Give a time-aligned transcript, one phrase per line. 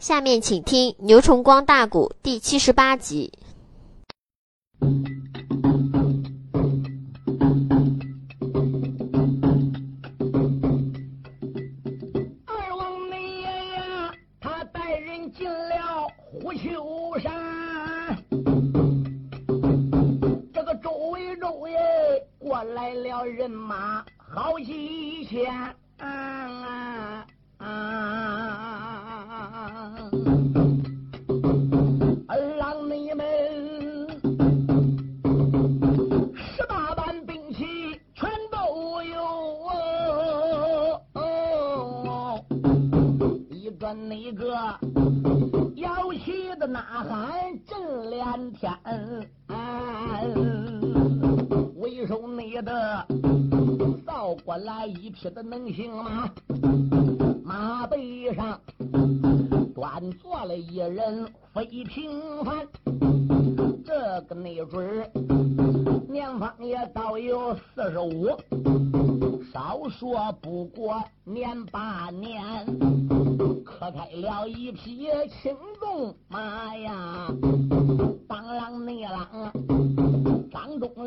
[0.00, 3.30] 下面请听《牛崇光大鼓》第七十八集。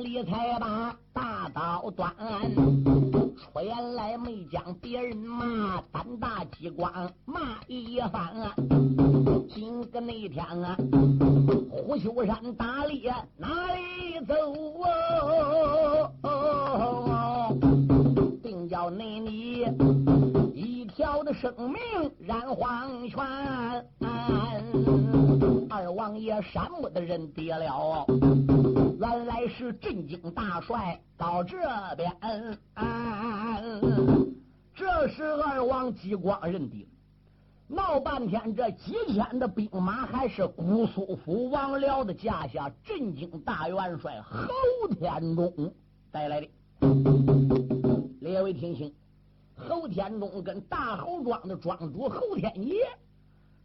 [0.04, 2.14] 李才把大刀端，
[3.38, 8.54] 出言来没将别人骂，胆大激光骂一番啊，
[9.50, 10.78] 今个那天啊，
[11.72, 14.36] 虎丘山打猎哪里走
[16.22, 17.50] 啊？
[18.44, 19.66] 定叫那你
[20.54, 23.26] 一条的生命染黄泉。
[25.70, 28.06] 二王爷山木的人跌了，
[29.00, 31.58] 原来是镇京大帅到这
[31.96, 32.12] 边。
[34.76, 36.88] 这是二王激光认定，
[37.68, 44.48] 闹半天这几千的兵马还是姑苏府王僚的家下镇京大元帅侯
[44.96, 45.74] 天中
[46.12, 46.50] 带来的。
[48.20, 48.94] 列位听清，
[49.56, 52.74] 侯天中跟大侯庄的庄主侯天杰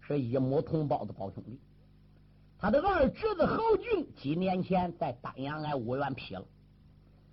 [0.00, 1.58] 是一母同胞的胞兄弟。
[2.60, 6.44] 他的二侄子侯俊几年前在丹阳挨五原劈了。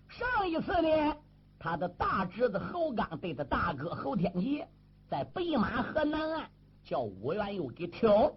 [0.08, 1.18] 上一次呢，
[1.58, 4.68] 他的大侄子侯刚对他大哥侯天杰
[5.10, 6.48] 在北马河南岸
[6.84, 8.32] 叫五原又给挑。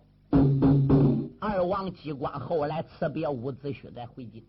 [1.38, 4.42] 二王机关后来辞别伍子胥再回京。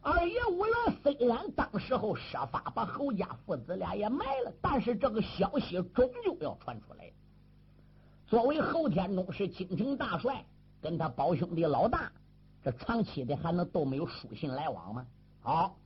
[0.00, 7.10] 二爷五元虽然当时候设法把侯家父子俩也埋了，但是这个消息终究要传出来。
[8.28, 10.46] 作为侯天中是京城大帅。
[10.80, 12.10] 跟他胞兄弟老大，
[12.62, 15.06] 这长期的还能都没有书信来往吗？
[15.40, 15.76] 好，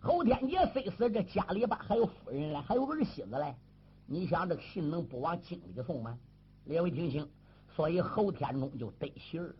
[0.00, 3.54] 侯天杰虽死，这家里边还有夫人嘞，还有儿媳子嘞。
[4.06, 6.18] 你想这信能不往京里送吗？
[6.64, 7.28] 列位听清，
[7.74, 9.54] 所以侯天中就得信儿。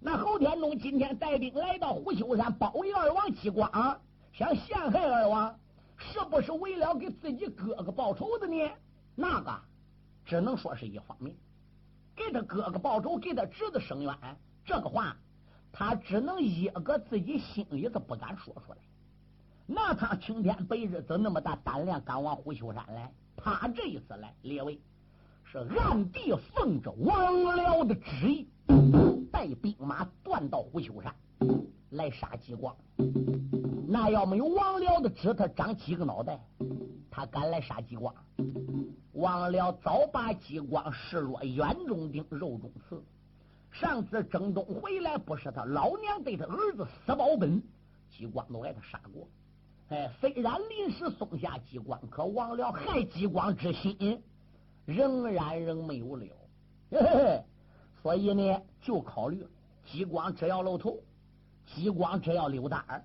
[0.00, 4.00] 那侯天中今天带兵来到虎丘山，包围二王激光，
[4.32, 5.58] 想陷害二王，
[5.96, 8.70] 是不是为了给自己哥哥报仇的呢？
[9.14, 9.60] 那个
[10.24, 11.34] 只能说是一方面。
[12.18, 14.12] 给他哥哥报仇，给他侄子伸冤，
[14.64, 15.16] 这个话
[15.70, 18.78] 他只能一个自己心里头不敢说出来。
[19.66, 23.12] 那他青天白日怎那么大胆量敢往虎丘山来？
[23.36, 24.80] 他这一次来，列位
[25.44, 28.48] 是暗地奉着王僚的旨意，
[29.30, 31.14] 带兵马断到虎丘山
[31.90, 32.74] 来杀激光。
[33.86, 36.38] 那要没有王僚的指，他长几个脑袋？
[37.10, 38.14] 他敢来杀激光？
[39.12, 43.02] 王僚早把激光视若眼中钉、肉中刺。
[43.70, 47.62] 上次征东回来，不是他老娘对他儿子死保本，
[48.10, 49.26] 激光都挨他杀过。
[49.88, 54.22] 哎，虽然临时松下激光，可王僚害激光之心
[54.84, 56.26] 仍然仍没有了。
[56.90, 57.44] 嘿嘿，
[58.02, 59.46] 所以呢，就考虑
[59.84, 60.98] 激光只要露头，
[61.74, 63.04] 激光只要溜达儿，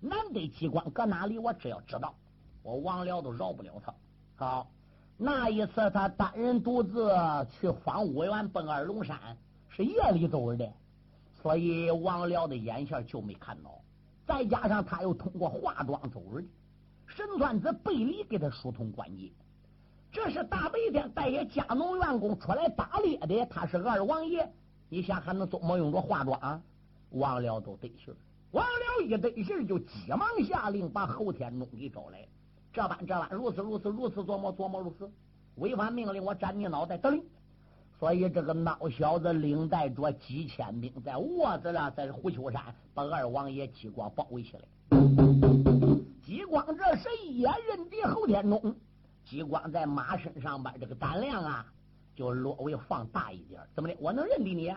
[0.00, 2.14] 难得激光搁哪里，我只要知道，
[2.62, 3.94] 我王僚都饶不了他。
[4.36, 4.70] 好。
[5.16, 7.08] 那一次，他单人独自
[7.52, 9.16] 去访五原奔二龙山，
[9.68, 10.68] 是夜里走的，
[11.40, 13.80] 所以王辽的眼线就没看到。
[14.26, 16.44] 再加上他又通过化妆走的，
[17.06, 19.30] 神算子背离给他疏通关节。
[20.10, 24.52] 这是大白天带些家农员工出来打猎的，他是二王爷，
[24.88, 26.60] 你想还能怎么用着化妆？
[27.14, 28.14] 王辽都得信
[28.50, 32.26] 王辽一得信就急忙下令把侯天中给招来。
[32.72, 35.10] 这般这般，如此如此如此琢磨琢磨如此，
[35.56, 37.22] 违反命令我斩你脑袋得令。
[37.98, 44.64] 所以这个孬小子领带着几千兵在窝子上，在虎丘山把二王爷激光包围起来。
[46.24, 48.74] 激光这时也认得侯天中，
[49.24, 51.66] 激光在马身上边这个胆量啊，
[52.14, 53.60] 就略微放大一点。
[53.74, 53.96] 怎么的？
[54.00, 54.74] 我能认得你？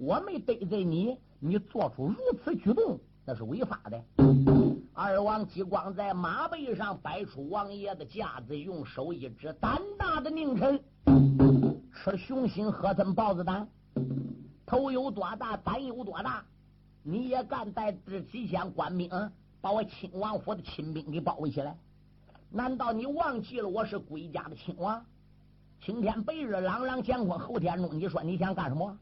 [0.00, 4.02] 我没得罪你，你做出如此举动，那是违法的。
[4.94, 10.82] 二王激光在马背上摆出王爷的架子，用手一指，胆大的宁臣，
[11.94, 13.68] 吃熊心喝吞豹子胆，
[14.66, 16.44] 头有多大，胆有多大？
[17.02, 19.08] 你也敢带这几千官兵
[19.60, 21.76] 把我亲王府的亲兵给包围起来？
[22.50, 25.04] 难道你忘记了我是归家的亲王？
[25.84, 28.96] 青天白日朗朗乾坤，后天中，你说你想干什么？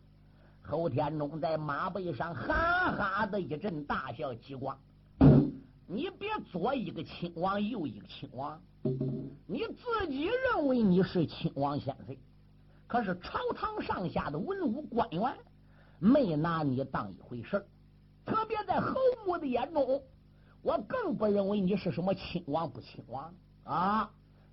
[0.62, 4.78] 后天中在马背上哈哈的一阵大笑，激光。
[5.86, 8.58] 你别左一个亲王，右一个亲王，
[9.46, 12.16] 你自己认为你是亲王先生，
[12.86, 15.36] 可是朝堂上下的文武官员
[15.98, 17.62] 没拿你当一回事
[18.24, 18.94] 特别在侯
[19.26, 20.02] 母的眼中，
[20.62, 23.34] 我更不认为你是什么亲王不亲王
[23.64, 24.10] 啊！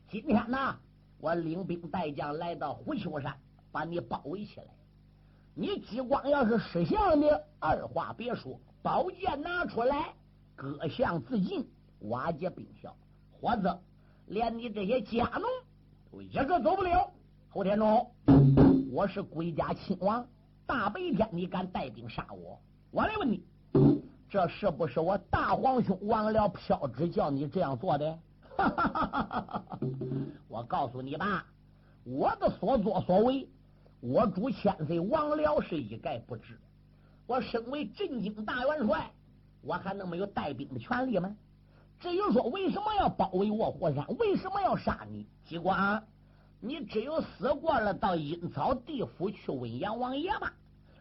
[0.09, 0.77] 今天呢，
[1.19, 3.35] 我领兵带将来到虎丘山，
[3.71, 4.67] 把你包围起来。
[5.55, 10.13] 你激光要是识相的，二话别说，宝剑拿出来。
[10.55, 11.67] 各项自尽，
[12.01, 12.95] 瓦解兵校，
[13.39, 13.79] 或者
[14.27, 15.45] 连你这些家奴
[16.11, 17.11] 都一个走不了。
[17.49, 18.11] 侯天中，
[18.91, 20.27] 我是归家亲王，
[20.65, 22.59] 大白天你敢带兵杀我？
[22.91, 23.43] 我来问你，
[24.29, 28.19] 这是不是我大皇兄王辽飘旨叫你这样做的？
[30.47, 31.45] 我告诉你吧，
[32.03, 33.47] 我的所作所为，
[33.99, 36.59] 我主千岁王辽是一概不知。
[37.25, 39.11] 我身为镇京大元帅。
[39.61, 41.35] 我还能没有带兵的权利吗？
[41.99, 45.25] 至于说为什么要包围卧虎山，为什么要杀你？
[45.43, 46.01] 激光，
[46.61, 50.53] 你只有死过了，到阴曹地府去问阎王爷吧。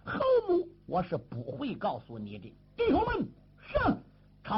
[0.04, 0.18] 侯
[0.48, 2.52] 母，我是不会告诉你的。
[2.76, 3.28] 弟兄们，
[3.72, 3.98] 上
[4.42, 4.56] 朝！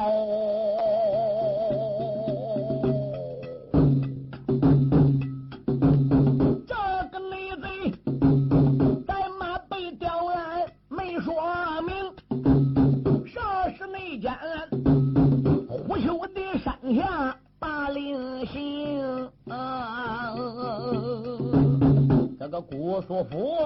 [22.99, 23.57] 姑苏府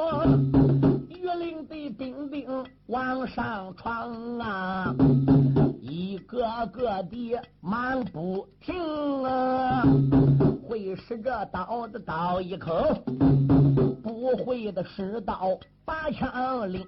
[1.08, 2.46] 御林的兵丁
[2.88, 4.94] 往上闯啊，
[5.80, 9.82] 一个个的忙不停啊，
[10.68, 12.74] 会使这刀的刀一口，
[14.02, 16.86] 不会的使刀把枪领。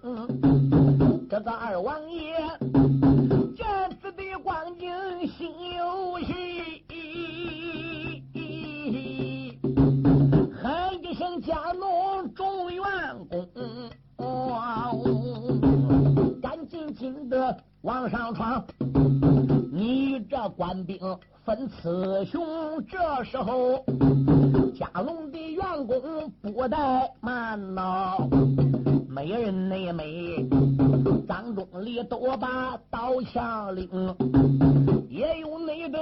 [1.31, 2.37] 这个二王爷
[3.57, 3.67] 见
[4.03, 4.91] 此的光景，
[5.29, 6.94] 心有喜。
[16.41, 18.65] 赶紧紧的往上闯。
[19.73, 20.99] 你这官兵
[21.45, 22.41] 分雌雄，
[22.87, 23.85] 这时候
[24.75, 28.17] 家龙的员工不怠慢呐，
[29.09, 30.47] 美人内美，
[31.27, 33.89] 张中里都把刀枪领，
[35.09, 35.99] 也有那个。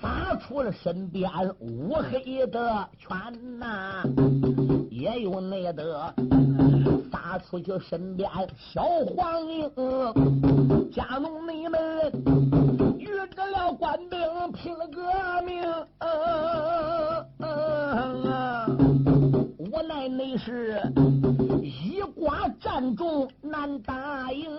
[0.00, 4.02] 发出了身边乌黑的圈呐，
[4.90, 6.14] 也有那的
[7.24, 8.28] 发出去身边
[8.58, 8.82] 小
[9.16, 9.70] 黄莺，
[10.92, 11.80] 家奴你们
[12.98, 14.20] 遇着了官兵
[14.52, 15.00] 拼了革
[15.46, 15.62] 命，
[19.56, 20.82] 无奈那是
[21.62, 24.50] 一寡战中难打赢。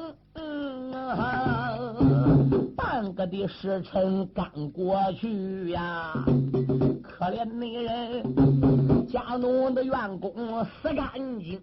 [2.76, 6.14] 半个的时辰刚过去呀，
[7.04, 11.08] 可怜那人家奴的员工死干
[11.40, 11.58] 净，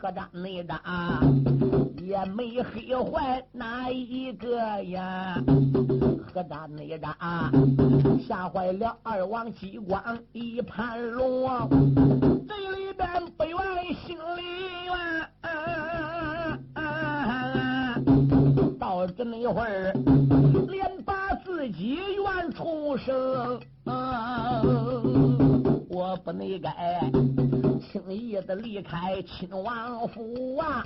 [0.00, 0.80] 何战内战
[1.98, 5.40] 也没黑坏哪一个呀？
[6.34, 7.16] 何战内战
[8.26, 10.02] 吓坏了二王激光
[10.32, 11.68] 一盘龙，
[12.48, 14.42] 这里边不愿心里
[14.86, 14.92] 怨。
[19.02, 19.92] 到这那会儿，
[20.70, 23.60] 连把自己怨出声。
[25.88, 27.10] 我不能改
[27.80, 30.84] 轻易的离开亲王府啊，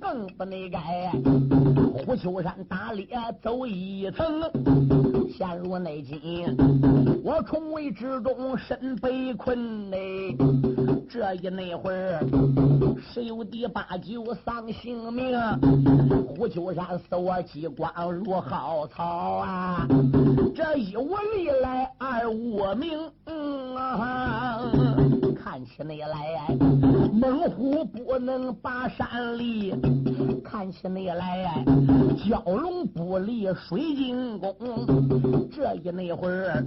[0.00, 1.10] 更不能改
[1.96, 3.08] 虎丘山打猎
[3.42, 4.40] 走一层，
[5.36, 6.56] 陷入内境。
[7.24, 10.36] 我重围之中身被困内，
[11.08, 12.20] 这一那会儿
[13.00, 15.38] 十有第八九丧性命。
[16.28, 19.86] 虎丘山死我机关如蒿草啊，
[20.54, 22.98] 这一无历来二我命。
[23.26, 23.76] 嗯。
[23.76, 24.95] 啊！
[25.48, 26.56] 看起你来，
[27.12, 29.72] 猛虎不能拔山梨；
[30.42, 31.64] 看起你来，
[32.18, 34.52] 蛟龙不离水晶宫。
[35.52, 36.64] 这一那会儿，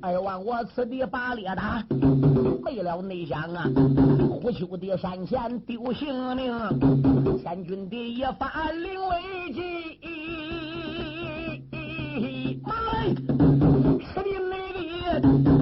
[0.00, 1.84] 二王我此地把猎打，
[2.64, 3.68] 没了内想啊！
[4.30, 6.52] 虎丘的山前丢性命，
[7.42, 9.16] 千军的一发临危
[9.52, 9.98] 急。
[12.62, 15.53] 马来，吃的那个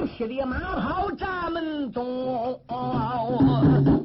[0.00, 2.58] 几匹的马跑闸门中，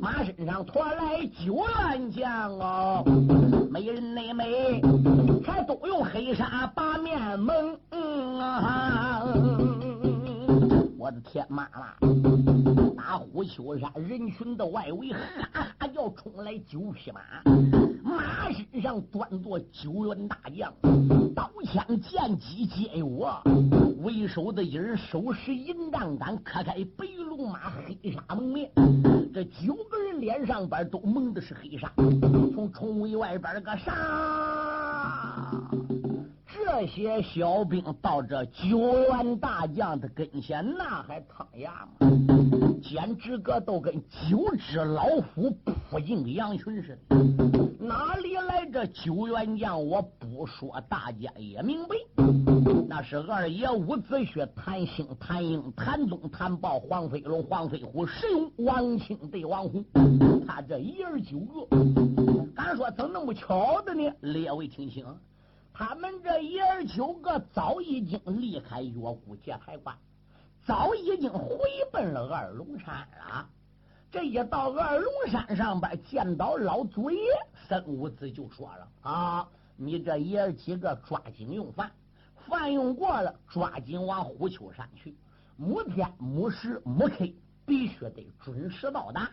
[0.01, 3.03] 马身上驮来九员将哦，
[3.69, 4.81] 美人美美，
[5.45, 7.77] 还都用黑纱把面蒙
[8.39, 9.23] 啊！
[10.97, 11.95] 我的天妈妈！
[12.97, 17.21] 打虎丘山人群的外围，哈哈要冲来九匹马，
[18.03, 20.73] 马身上端坐九员大将，
[21.33, 23.41] 刀枪剑戟皆有啊！
[23.97, 28.69] 为首的一人手持银杖杆，可开白龙马，黑纱蒙面。
[29.33, 31.91] 这九个人脸上边都蒙的是黑纱，
[32.53, 33.91] 从重围外边个杀。
[36.47, 42.09] 这些小兵到这九员大将的跟前，那还趟牙吗？
[42.81, 43.93] 简直个都跟
[44.29, 45.51] 九只老虎
[45.89, 47.64] 扑进羊群似的。
[47.87, 49.85] 哪里来这九员将？
[49.85, 51.95] 我不说，大家也明白。
[52.87, 59.83] 那是二爷伍子胥、谭兴、谭英、谭宗、谭豹、黄飞龙、黄飞虎、石勇、王清对王虎，
[60.47, 61.67] 他这一人九个。
[62.55, 64.11] 敢说怎么那么巧的呢？
[64.21, 65.05] 列位听清。
[65.71, 69.95] 他们这一二九个早已经离开岳谷界牌关，
[70.65, 71.59] 早已经回
[71.91, 73.47] 奔了二龙山了。
[74.15, 77.19] 这一到二龙山上边，见到老祖爷，
[77.67, 79.45] 孙五子就说了：“啊，
[79.75, 81.91] 你这爷几个抓紧用饭，
[82.47, 85.13] 饭用过了，抓紧往虎丘山去。
[85.57, 87.27] 母天、母时、母刻
[87.65, 89.29] 必须得准时到达。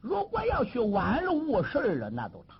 [0.00, 2.56] 如果要去晚了误事了，那都他。”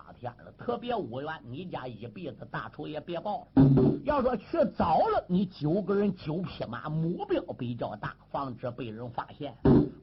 [0.57, 3.63] 特别五元，你家一辈子大仇也别报了。
[4.03, 4.45] 要说去
[4.77, 9.53] 早了，你九个人九匹马，目标比较大，防止被人发现。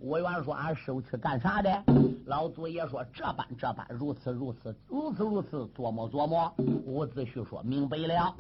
[0.01, 1.71] 五元说：“俺师傅去干啥的？”
[2.25, 6.51] 老祖爷说：“这般这般，如此如此，如此如此，琢磨琢磨。”
[6.87, 8.35] 伍子胥说明白了。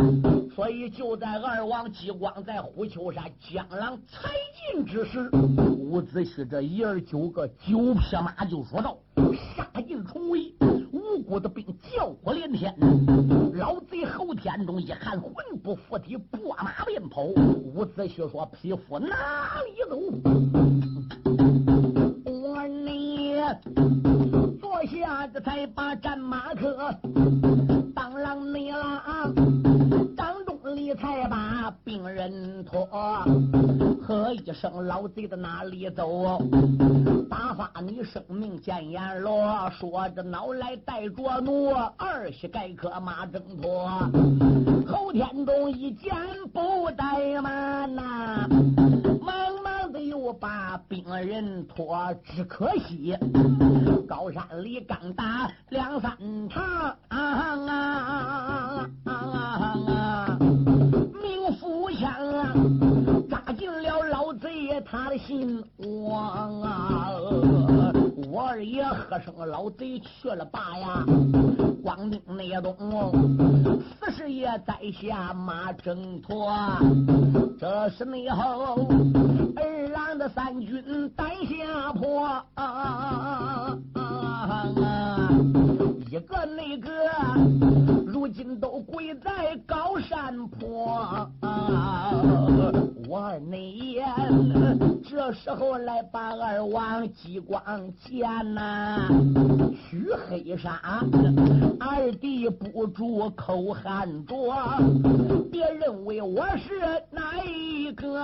[0.54, 4.30] 所以就在二王激光在虎丘山江郎才
[4.72, 5.30] 尽之时，
[5.78, 8.96] 伍子胥这一二九个九匹马就说道
[9.54, 10.54] ：“杀进重围。”
[11.30, 12.74] 无辜的兵叫火连天，
[13.54, 15.32] 老贼侯天中一看魂
[15.62, 17.22] 不附体，拨马便跑。
[17.22, 19.14] 伍子胥说：“匹夫哪
[19.64, 19.96] 里走？
[22.24, 23.36] 我你
[24.60, 26.92] 坐下这才把战马可，
[27.94, 29.32] 当啷你了。”
[30.94, 32.86] 才把病人拖，
[34.02, 36.38] 喝一声老贼的哪里走？
[37.28, 43.88] 打发你生命见阎罗，说着脑来带着怒，二膝盖可马挣脱。
[44.86, 46.12] 侯天中一见
[46.52, 48.48] 不怠慢呐，
[49.20, 53.16] 忙忙的又把病人拖，只可惜
[54.08, 56.16] 高山里刚打两三
[56.48, 56.96] 趟
[61.96, 62.10] 场。
[63.28, 67.10] 扎进了老贼他的心窝啊！
[68.28, 71.04] 我二爷喝声老贼去了吧呀！
[71.82, 72.74] 光腚内东，
[73.98, 76.52] 四十爷在下马挣脱。
[77.58, 78.88] 这是内后
[79.56, 82.99] 二郎的三军胆下破啊！
[96.02, 97.62] 八万来把二王激光
[98.04, 99.08] 见呐，
[99.74, 100.80] 须黑纱，
[101.78, 104.34] 二弟不住口喊着，
[105.50, 108.20] 别认为我是哪一个。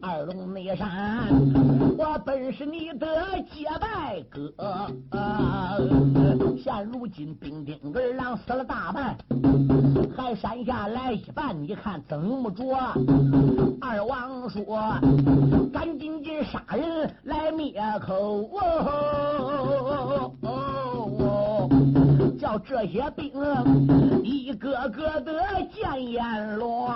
[0.00, 1.28] 二龙内山，
[1.96, 3.06] 我本是你的
[3.52, 4.52] 结拜哥。
[6.62, 9.16] 现如今兵丁二郎死了大半，
[10.16, 12.64] 还山下来一半，你看怎么着？
[13.80, 14.57] 二王说
[15.72, 18.48] ：“赶紧紧杀人来灭口
[20.42, 21.68] 哦，
[22.38, 23.32] 叫这些兵
[24.24, 25.32] 一个个的
[25.72, 26.86] 见阎罗。”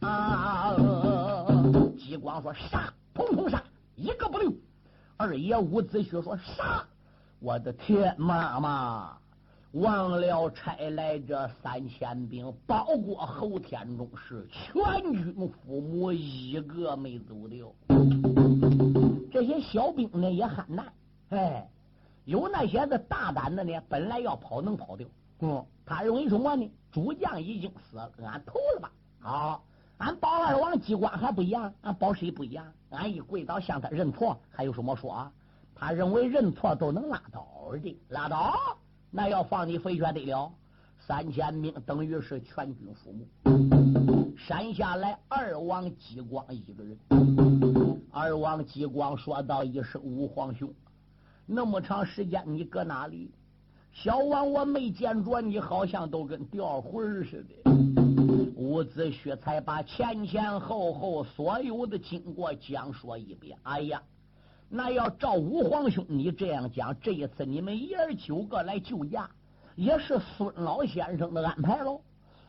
[0.00, 0.74] 啊
[1.98, 3.62] 激光说杀，统统杀，
[3.96, 4.52] 一个不留。
[5.16, 6.84] 二爷伍子胥说杀，
[7.38, 9.16] 我的天妈妈！
[9.72, 17.72] 王辽差来这三千兵，包括侯天中是全军覆没，一个没走掉。
[19.30, 20.92] 这些小兵呢也很难，
[21.30, 21.66] 哎，
[22.26, 25.08] 有那些个大胆的呢，本来要跑能跑掉。
[25.40, 26.70] 嗯，他认为什么呢？
[26.90, 28.92] 主将已经死了，俺投了吧。
[29.20, 29.64] 好，
[29.96, 32.70] 俺保二王机关还不一样，俺保谁不一样？
[32.90, 35.10] 俺一跪倒向他认错，还有什么说？
[35.10, 35.32] 啊？
[35.74, 38.52] 他认为认错都能拉倒的，拉倒。
[39.14, 40.50] 那要放你飞旋得了，
[40.98, 46.98] 三千兵等于是全军覆没，山下来二王激光一个人。
[48.10, 50.72] 二王激光说道一声：“吾皇兄，
[51.44, 53.30] 那么长时间你搁哪里？
[53.92, 57.70] 小王我没见着你，好像都跟掉魂似的。”
[58.56, 63.58] 伍子胥才把前前后后所有的经过讲说一遍。
[63.64, 64.02] 哎呀！
[64.74, 69.28] 那要照五皇兄你这样讲，这一次你们爷儿九个来救驾，
[69.76, 72.00] 也是孙老先生的安排喽。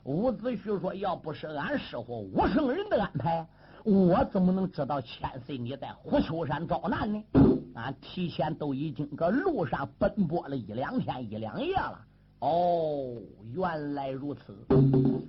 [0.06, 3.46] 伍子胥说：“要不是俺师傅武圣人的安排，
[3.84, 7.22] 我怎么能知道千岁你在虎丘山遭难呢？
[7.76, 12.00] 俺提前都已经搁路上奔波了一两天一两夜了。
[12.40, 13.18] 哦，
[13.54, 14.56] 原来如此。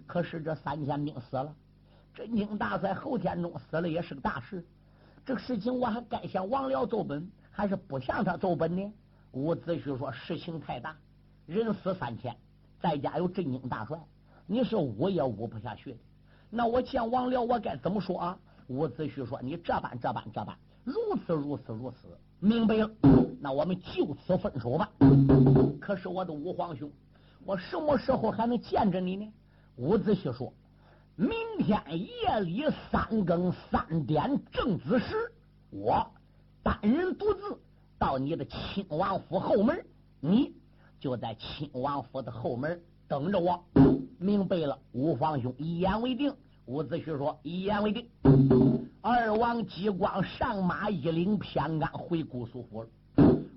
[0.06, 1.52] 可是这三千兵死了，
[2.14, 4.64] 真经大帅后天中死了，也是个大事。”
[5.24, 8.92] 这个事情我还该向王辽奏本，还是不向他奏本呢？
[9.32, 10.94] 伍子胥说：“事情太大，
[11.46, 12.36] 人死三千，
[12.78, 13.98] 在家有镇京大帅，
[14.46, 15.98] 你是捂也捂不下去的。
[16.50, 18.38] 那我见王辽，我该怎么说啊？”
[18.68, 20.54] 伍子胥说：“你这般这般这般，
[20.84, 20.94] 如
[21.26, 22.06] 此如此如此，
[22.38, 22.90] 明白了。
[23.40, 24.90] 那我们就此分手吧。
[25.80, 26.90] 可是我的五皇兄，
[27.46, 29.32] 我什么时候还能见着你呢？”
[29.76, 30.52] 伍子胥说。
[31.16, 35.32] 明天夜里三更三点正子时，
[35.70, 36.04] 我
[36.62, 37.56] 单人独自
[37.98, 39.86] 到你的亲王府后门，
[40.20, 40.52] 你
[40.98, 43.64] 就在亲王府的后门等着我。
[44.18, 46.34] 明白了，五皇兄一言为定。
[46.66, 48.08] 伍子胥说：“一言为定。”
[49.00, 52.88] 二王激光上马一领偏安回姑苏府了。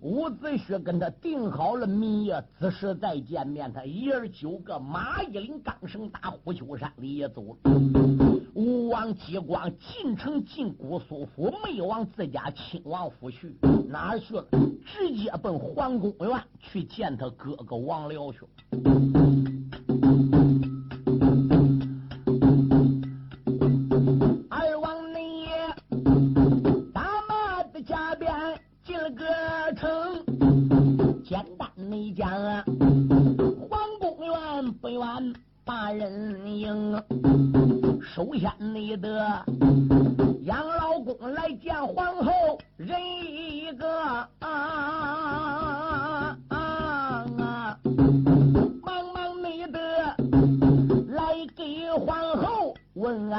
[0.01, 7.58] 伍子胥跟他定好了明夜子时再见面，他一人九个马一领钢绳打虎丘山里也走了。
[8.54, 13.56] 吴王姬光进城进姑苏府，没往自家亲王府去，
[13.88, 14.46] 哪去了？
[14.86, 18.39] 直接奔皇宫院去见他哥哥王辽去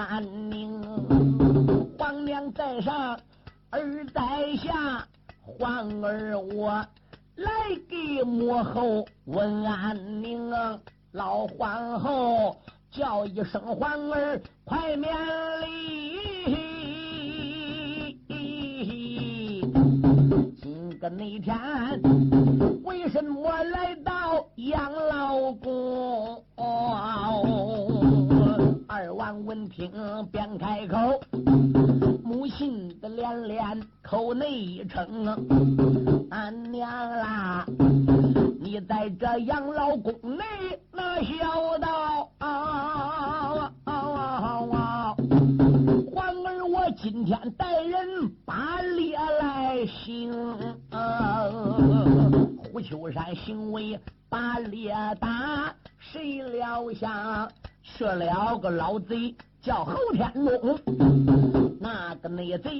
[0.08, 0.80] 安宁，
[1.98, 3.20] 皇娘在上，
[3.68, 5.06] 儿在下，
[5.42, 6.70] 皇儿我
[7.36, 7.52] 来
[7.90, 10.50] 给母后问安宁。
[11.12, 12.56] 老皇后
[12.90, 15.14] 叫一声皇儿，快免
[15.60, 16.16] 礼。
[20.58, 21.54] 今个那天
[22.82, 26.42] 为什么来到养老宫？
[28.98, 29.92] 二王闻听
[30.32, 31.20] 便开口，
[32.24, 35.24] 母亲的连连口内一称
[36.30, 37.64] ：“俺娘啦，
[38.60, 40.44] 你在这养老宫内
[40.90, 43.72] 那孝道啊！”
[47.00, 50.32] 今天带人把猎来行，
[50.90, 51.44] 啊、
[52.56, 53.96] 胡秋山行为
[54.28, 57.48] 把猎打，谁料想
[57.96, 60.78] 去了个老贼叫侯天龙，
[61.80, 62.70] 那个内贼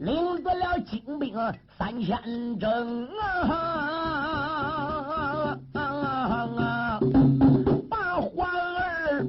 [0.00, 1.34] 领得了金兵
[1.76, 3.08] 三千整
[3.50, 5.58] 啊，
[7.90, 9.26] 把皇儿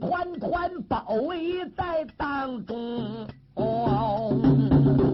[0.00, 3.28] 团团包围在当中。
[3.54, 4.34] 哦，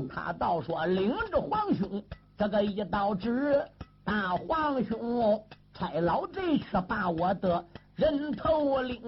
[0.09, 2.02] 他倒说领着皇兄
[2.38, 3.62] 这个一道旨，
[4.04, 7.62] 大皇兄差老贼去把我的。
[8.00, 8.98] 人头领。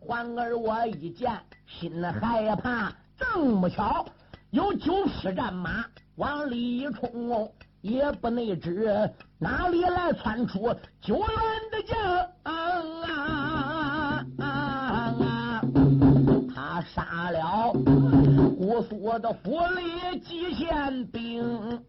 [0.00, 1.30] 皇儿我一见
[1.64, 4.04] 心害怕，正不巧
[4.50, 5.84] 有九匹战马
[6.16, 9.08] 往里一冲，也不内知
[9.38, 11.26] 哪里来窜出九员
[11.70, 11.96] 的将。
[16.52, 17.72] 他杀了。
[18.58, 21.80] 姑苏的府里几千兵，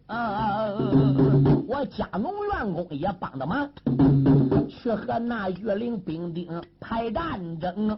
[1.67, 3.67] 我家农员工也帮的忙，
[4.67, 6.47] 去和那岳灵兵丁
[6.79, 7.97] 排战争，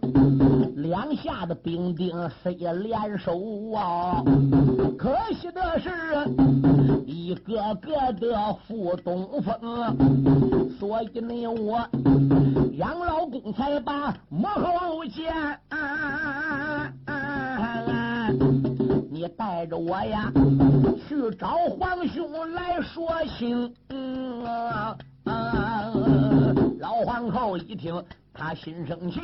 [0.76, 3.32] 两下的兵丁谁也联手
[3.74, 4.24] 啊！
[4.98, 5.89] 可惜的是，
[7.06, 11.88] 一个个的负东风，所以呢，我
[12.74, 15.34] 杨老公才把幕后见。
[17.86, 17.88] 你
[19.38, 20.32] 带着我呀，
[21.08, 23.74] 去找皇兄来说情。
[26.80, 29.20] 老皇后一听，她心生气，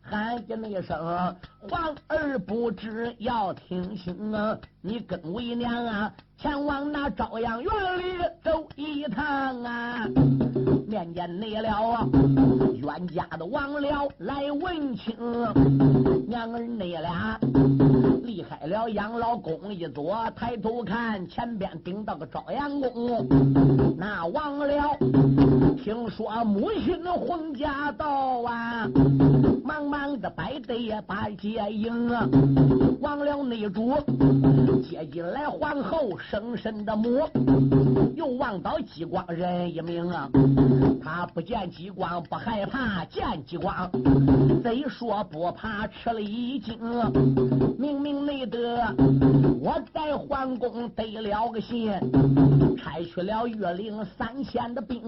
[0.00, 1.34] 喊叫那声
[1.68, 4.56] ：“皇儿不知要听清啊！
[4.80, 10.06] 你跟为娘啊，前往那朝阳院里走一趟啊！
[10.90, 12.04] 面见你了，
[12.82, 15.14] 冤家的王了来问清，
[16.26, 17.38] 娘儿你俩。”
[18.24, 23.24] 离开了养老宫一座，抬头看前边顶到个朝阳宫。
[23.96, 24.96] 那王了，
[25.82, 28.86] 听说母亲的婚家到啊，
[29.64, 32.08] 忙忙的摆队把接迎。
[33.00, 33.94] 王了内主
[34.82, 37.26] 接进来皇后生身的母，
[38.14, 40.28] 又望到激光人一名啊。
[41.02, 43.90] 他不见激光不害怕，见激光
[44.62, 46.78] 贼说不怕吃了一惊。
[47.78, 48.20] 明明。
[48.20, 48.58] 没得，
[49.60, 51.90] 我在皇宫得了个信，
[52.76, 55.00] 差去了岳灵三千的兵。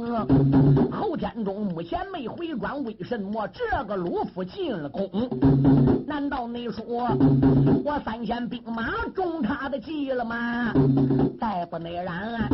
[0.90, 5.09] 后天中目前没回转，为什么这个鲁夫进了宫？
[6.07, 6.85] 难道你说
[7.85, 10.72] 我三千兵马中他的计了吗？
[11.40, 12.48] 再不内然，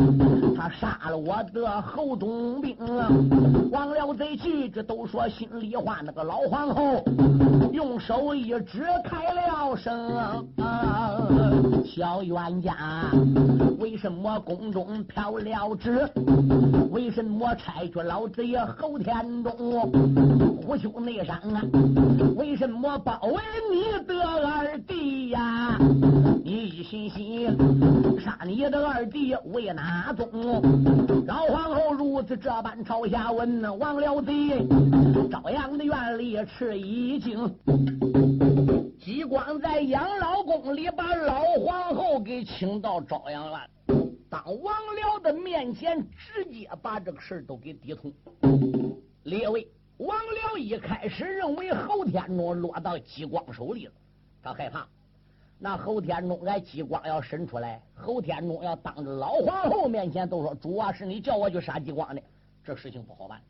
[0.55, 2.75] 他杀了我的后东兵。
[3.71, 5.99] 忘了贼气，这都说心里话。
[6.03, 7.03] 那个老皇后
[7.71, 10.15] 用手一指，开了声。
[10.57, 11.21] 啊，
[11.85, 13.11] 小冤家，
[13.77, 16.09] 为什么宫中飘了旨？
[16.91, 19.51] 为什么差去老贼侯天中
[20.61, 21.61] 虎丘内山啊？
[22.35, 25.77] 为什么包围你的二弟呀？
[26.43, 27.55] 你一心心
[28.19, 30.61] 杀你的二弟为哪宗？
[31.27, 34.67] 老皇后如此这般朝下问，王了贼，
[35.31, 37.55] 朝阳的院里吃一惊。
[38.99, 43.59] 激光在养老宫里把老皇后给请到朝阳院，
[44.29, 48.13] 当王僚的面前，直接把这个事都给抵通。
[49.23, 53.93] 列位，王僚一开始认为侯天中落到激光手里了，
[54.43, 54.87] 他害怕。
[55.57, 62.21] 那侯天中挨激光要伸出来，侯天中要当着老皇后面前都说：“主啊，是你叫我去杀激光的，
[62.63, 63.41] 这事情不好办。”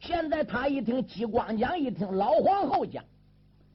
[0.00, 3.04] 现在他一听激光讲，一听老皇后讲。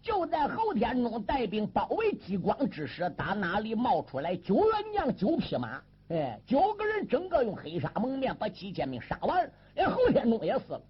[0.02, 5.82] 就在后天中带兵包围激光之时，打哪里冒出来九员将、九匹马？
[6.10, 10.82] 哎，九个人整个用黑纱蒙面把几千兵杀完，连侯天中也死了。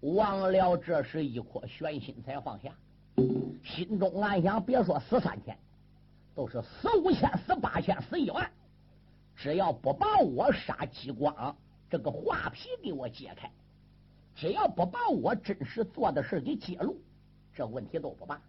[0.00, 2.72] 王辽这时一颗悬心才放下，
[3.62, 5.56] 心中暗想：别说死三千，
[6.34, 8.50] 都是死五千、死八千、死一万，
[9.34, 11.54] 只要不把我杀激光
[11.90, 13.50] 这个画皮给我揭开，
[14.34, 16.96] 只要不把我真实做的事给揭露。
[17.54, 18.40] 这问题都不办，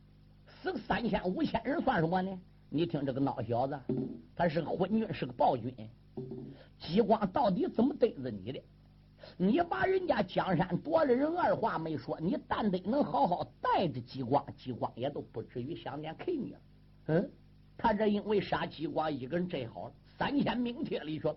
[0.45, 2.39] 死三千五千人算什么呢？
[2.69, 3.79] 你听这个孬小子，
[4.35, 5.73] 他是个昏君，是个暴君。
[6.79, 8.61] 激光到底怎么逮着你的？
[9.37, 16.59] 你把人家江山夺了人，二话没说，你但得能好好带着激光，激光也都不至于想念 K 你了。
[17.07, 17.29] 嗯，
[17.77, 21.27] 他这因为杀激光一个人这好了，三千名贴里去，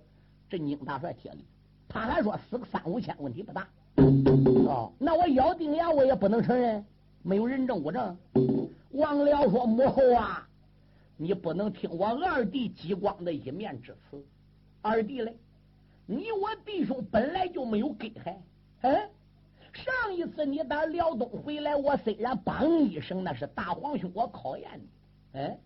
[0.49, 1.45] 镇京大帅贴里，
[1.89, 3.69] 他还说死个三五千问题不大。
[3.97, 6.85] 哦，那我咬定牙，我也不能承认。
[7.23, 8.17] 没有人证物证，
[8.93, 10.49] 王僚说：“母后啊，
[11.23, 14.25] 你不能听我二弟激光的一面之词。
[14.81, 15.37] 二弟嘞，
[16.07, 18.43] 你我弟兄本来就没有根害。
[18.81, 18.95] 嗯，
[19.75, 24.89] 上一次你打辽东回来，我虽然帮一声，那是大皇兄我考验你。
[25.33, 25.59] 嗯，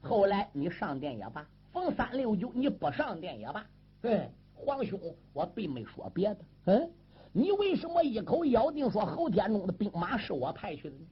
[0.00, 3.66] 后来你上殿也罢，逢三六九你不上殿也罢，
[4.04, 4.98] 嗯，皇兄
[5.34, 6.40] 我并没说别的。
[6.64, 6.90] 嗯。”
[7.36, 11.06] 你为什么一口咬定说侯天中的兵马是我派去的呢？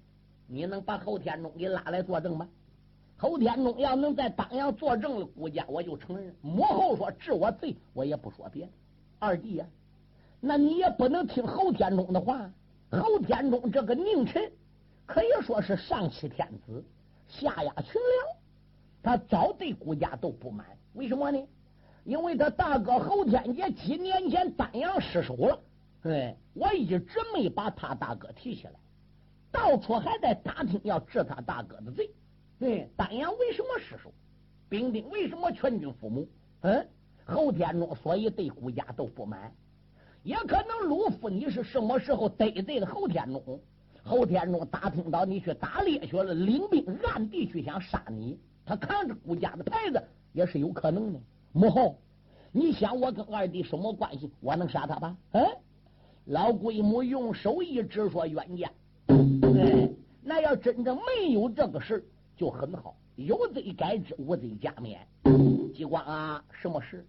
[0.46, 2.48] 你能把侯天中给拉来作证吗？
[3.22, 6.34] 侯天中要能在当阳作证了，估家我就承认。
[6.42, 8.72] 母后说治我罪，我也不说别的。
[9.20, 9.66] 二弟呀，
[10.40, 12.50] 那你也不能听侯天中的话。
[12.90, 14.50] 侯天中这个佞臣，
[15.06, 16.84] 可以说是上欺天子，
[17.28, 18.36] 下压群僚，
[19.04, 20.66] 他早对顾家都不满。
[20.94, 21.38] 为什么呢？
[22.02, 25.60] 因为他大哥侯天杰几年前丹阳失守了。
[26.02, 28.72] 对，我一直没把他大哥提起来，
[29.52, 32.10] 到处还在打听要治他大哥的罪。
[32.62, 34.12] 对，丹阳为什么失守？
[34.68, 36.24] 兵丁为什么全军覆没？
[36.60, 36.86] 嗯，
[37.24, 39.52] 后天中所以对顾家都不满，
[40.22, 43.60] 也可能鲁夫你是什么时候得罪了后天中？
[44.04, 50.00] 后天中打听到你去打猎去了，领兵暗地去想杀你，他扛着顾家的牌子
[50.32, 51.18] 也是有可能的。
[51.50, 51.98] 母后，
[52.52, 54.30] 你想我跟二弟什么关系？
[54.38, 55.16] 我能杀他吧？
[55.32, 55.44] 嗯，
[56.26, 58.70] 老贵母用手一指说冤家，
[59.08, 59.90] 哎，
[60.22, 62.08] 那要真正没有这个事
[62.42, 64.98] 就很好，有罪改之，无罪加冕。
[65.72, 67.06] 激光啊，什么事？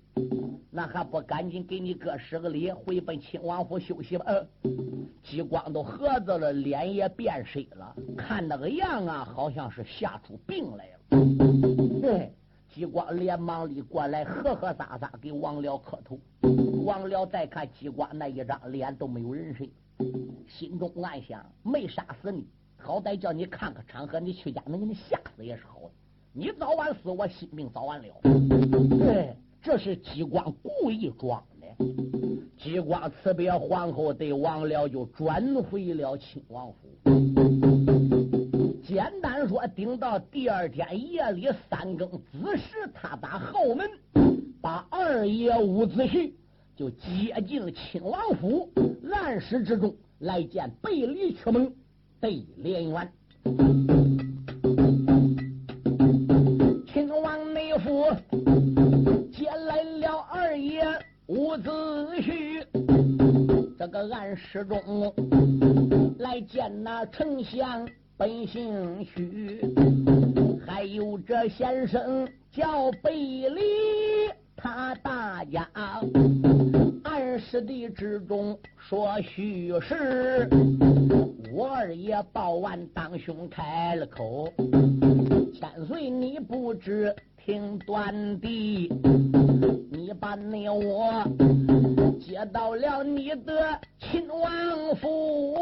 [0.70, 4.24] 那还不赶紧给你哥施个礼，回奔亲王府休息吧？
[4.28, 11.20] 嗯，激光都合着了，脸也变色了，看那个样啊，好像是吓出病来了。
[12.00, 12.32] 对，
[12.72, 16.20] 激光连忙里过来，呵呵撒撒给王辽磕头。
[16.86, 19.66] 王辽再看激光那一张脸都没有人色，
[20.48, 22.46] 心中暗想：没杀死你，
[22.84, 25.92] 好歹叫你看看场合，你去家能给你吓死也是好的。
[26.34, 28.06] 你早晚死，我性命早晚了。
[29.00, 31.68] 对， 这是激光故意装的。
[32.58, 36.76] 激光辞别皇后，对王僚就转回了亲王府。
[38.86, 43.90] 简单说，顶到第二天夜里三更子时，他打后门
[44.62, 46.34] 把二爷伍子胥
[46.76, 48.70] 就接进了亲王府，
[49.10, 51.74] 暗室之中来见背离曲门
[52.24, 53.12] 对连元。
[59.30, 60.86] 接来了二爷
[61.26, 61.70] 伍子
[62.22, 62.66] 胥，
[63.78, 65.14] 这个暗室中
[66.20, 69.60] 来见那丞相本姓许，
[70.66, 73.62] 还有这先生叫贝离，
[74.64, 75.70] 他大家
[77.04, 80.48] 暗室的之中说虚实，
[81.54, 84.48] 我二爷报完当兄开了口，
[85.54, 87.14] 千岁你不知。
[87.46, 88.90] 听端的，
[89.92, 91.22] 你把那我
[92.18, 95.54] 接到了你的亲王府，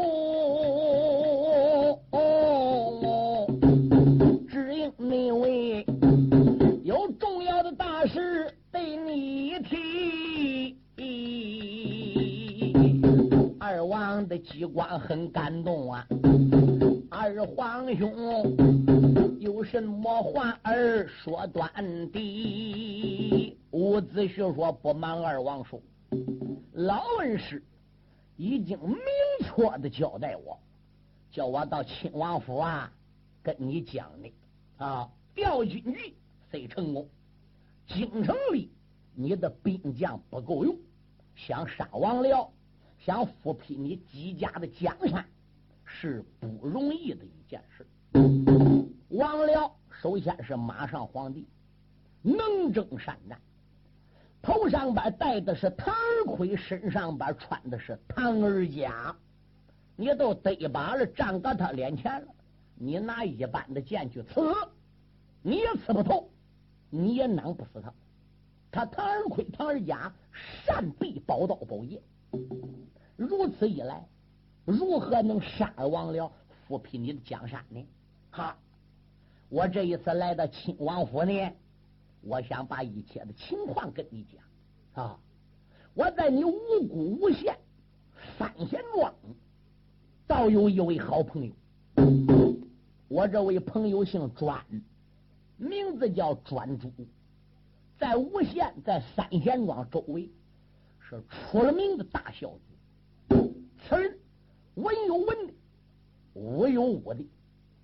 [4.48, 5.84] 只因那位
[9.14, 10.76] 一提。
[13.58, 16.06] 二王的机关很感动啊，
[17.10, 18.56] 二皇兄。
[19.38, 21.70] 有什么话儿说端
[22.12, 23.58] 的？
[23.70, 25.80] 伍子胥说：“不瞒二王说，
[26.72, 27.62] 老恩师
[28.36, 28.96] 已经明
[29.40, 30.58] 确的交代我，
[31.30, 32.92] 叫我到亲王府啊，
[33.42, 34.32] 跟你讲的
[34.76, 36.14] 啊，调军局
[36.50, 37.08] 虽成功，
[37.88, 38.70] 京城里
[39.14, 40.76] 你的兵将不够用，
[41.34, 42.50] 想杀王辽，
[42.98, 45.24] 想复辟你姬家的江山，
[45.84, 47.86] 是不容易的一件事。”
[49.10, 51.46] 王辽首先是马上皇帝，
[52.22, 53.38] 能征善战，
[54.40, 55.94] 头上边戴的是唐
[56.26, 59.14] 盔，身上边穿的是唐儿甲，
[59.96, 62.28] 你都得把了站搁他脸前了，
[62.74, 64.40] 你拿一般的剑去刺，
[65.42, 66.30] 你也刺不透，
[66.88, 67.92] 你也囊不死他。
[68.72, 70.12] 他唐儿盔、唐儿甲，
[70.64, 72.00] 善臂宝刀宝剑，
[73.16, 74.08] 如此一来，
[74.64, 76.32] 如何能杀了王辽，
[76.66, 77.86] 复辟你的江山呢？
[78.30, 78.56] 哈！
[79.50, 81.52] 我这一次来到亲王府呢，
[82.22, 85.18] 我想把一切的情况跟你讲啊！
[85.92, 86.58] 我在你五
[86.88, 87.54] 谷无县
[88.38, 89.14] 三贤庄，
[90.26, 91.52] 倒有一位好朋友。
[93.08, 94.64] 我这位朋友姓专，
[95.58, 96.90] 名字叫专主，
[98.02, 100.28] 在吴县，在三贤庄周围
[100.98, 102.50] 是出了名的大孝
[103.28, 103.54] 子。
[103.78, 104.18] 此人
[104.74, 105.52] 文有文的，
[106.34, 107.24] 武有武的，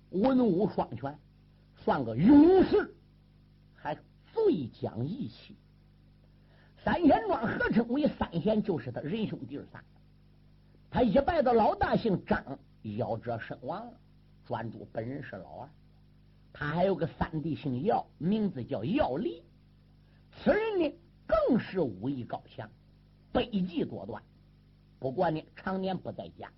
[0.09, 1.17] 文武双全。
[1.85, 2.93] 算个勇士，
[3.73, 3.97] 还
[4.33, 5.55] 最讲义气。
[6.83, 9.81] 三贤庄合称为三贤，就是他仁兄弟仨。
[10.91, 13.93] 他一拜的老大姓张，夭折身亡了。
[14.45, 15.69] 专诸本人是老二，
[16.51, 19.41] 他还有个三弟姓姚，名字叫姚离。
[20.41, 20.93] 此人呢，
[21.27, 22.69] 更是武艺高强，
[23.33, 24.23] 悲技多端。
[24.97, 26.49] 不过呢，常年不在家。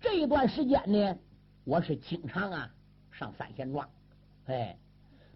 [0.00, 1.18] 这一段时间呢，
[1.64, 2.74] 我是经常啊
[3.10, 3.86] 上三贤庄。
[4.46, 4.76] 哎，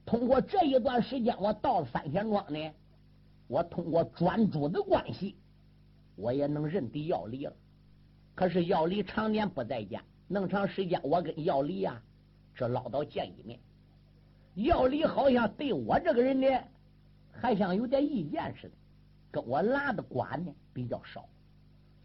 [0.07, 2.73] 通过这一段时间，我到了三贤庄呢，
[3.49, 5.37] 我通过专诸的关系，
[6.17, 7.53] 我也能认得药离了。
[8.35, 12.03] 可是药离常年不在家，那么长时间，我跟药离呀，
[12.55, 13.61] 这唠叨见一面。
[14.55, 16.47] 药离好像对我这个人呢，
[17.41, 18.75] 还像有点意见似的，
[19.31, 21.29] 跟我拉的关呢比较少，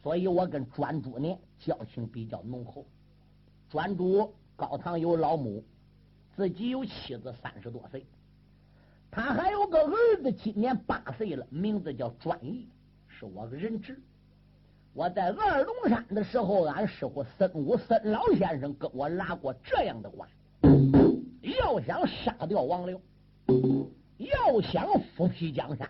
[0.03, 2.85] 所以我跟专诸呢交情比较浓厚。
[3.69, 5.63] 专诸高堂有老母。
[6.33, 8.05] 自己有妻子三十多岁，
[9.11, 12.69] 他还有个儿子，今年八岁了，名字叫专义，
[13.09, 13.99] 是我个人质。
[14.93, 20.25] 我在二龙山的时候，俺师傅孙武孙老先生跟我拉过这样的话：
[21.59, 22.99] 要想杀掉王六，
[24.21, 25.89] 要想复辟江山，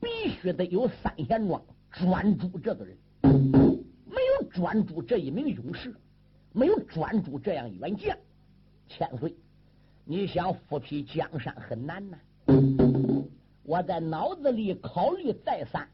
[0.00, 2.96] 必须得有三贤庄专诸这个人。
[3.22, 5.94] 没有专诸这一名勇士，
[6.52, 8.16] 没有专诸这样远将，
[8.88, 9.34] 千岁，
[10.04, 12.18] 你想复辟江山很难呐。
[13.64, 15.86] 我在脑子里考虑再三。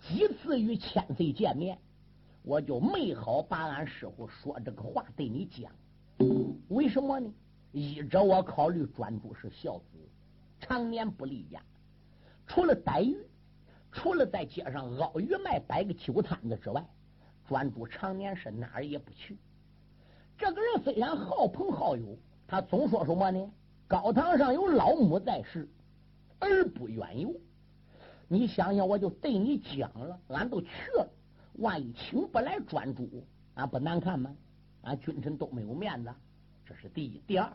[0.00, 1.76] 几次与千岁见面，
[2.42, 5.72] 我就没好把俺师傅说这个话对你讲。
[6.68, 7.32] 为什么呢？
[7.72, 9.98] 一直我考虑专诸是孝子，
[10.60, 11.60] 常年不离家，
[12.46, 13.16] 除了逮鱼，
[13.92, 16.84] 除了在街上熬鱼卖摆个酒摊子之外，
[17.46, 19.38] 专诸常年是哪儿也不去。
[20.36, 23.50] 这个人虽然好朋好友，他总说什么呢？
[23.86, 25.68] 高堂上有老母在世，
[26.40, 27.34] 儿不远游。
[28.28, 31.08] 你想想，我就对你讲了，俺都去了，
[31.54, 33.08] 万一请不来专诸，
[33.54, 34.36] 俺不难看吗？
[34.82, 36.14] 俺君臣都没有面子，
[36.66, 37.22] 这是第一。
[37.26, 37.52] 第二，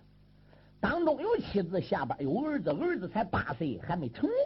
[0.84, 4.30] 当中有妻子，下边有儿子，儿子才八岁，还没成。
[4.30, 4.38] 人，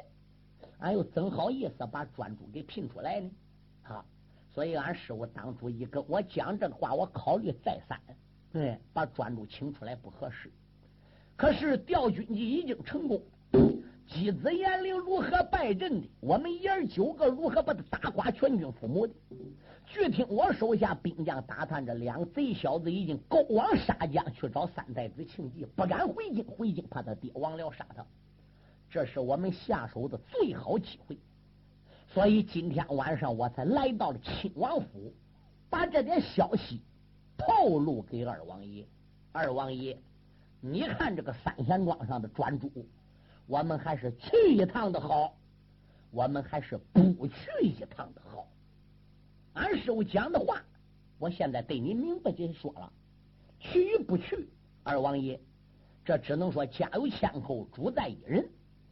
[0.78, 3.32] 俺又怎好意思把专诸给聘出来呢？
[3.82, 4.06] 啊，
[4.54, 8.00] 所以俺师傅当初一跟我讲这话，我考虑再三，
[8.54, 10.52] 对，把专诸请出来不合适。
[11.36, 13.20] 可是调军机已经成功。
[14.08, 16.10] 姬子严陵如何败阵的？
[16.22, 19.14] 我们爷儿九个如何把他打垮全军覆没的？
[19.86, 28.06] 据听我手下兵将打探，这两贼小子已经勾往沙江去找三太子庆忌，不敢回京，回京怕他爹王辽杀他。
[28.90, 31.18] 这是我们下手的最好机会，
[32.08, 35.14] 所以今天晚上我才来到了亲王府，
[35.70, 36.82] 把这点消息
[37.38, 38.86] 透露给二王爷。
[39.34, 39.98] 二王爷，
[40.62, 42.72] 你看这个三贤庄上的专诸。
[43.48, 45.34] 我们还是去一趟的好，
[46.12, 48.46] 我们还是不去一趟的好。
[49.54, 50.62] 俺师傅讲的话，
[51.18, 52.92] 我现在对你明白的说了，
[53.60, 54.50] 去与不去，
[54.84, 55.40] 二王爷，
[56.04, 58.48] 这只能说家有千口，主在一人。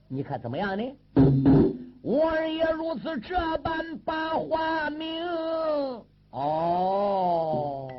[0.07, 0.95] 你看怎么样呢？
[2.01, 5.27] 我儿也如此这般把话明
[6.29, 7.89] 哦。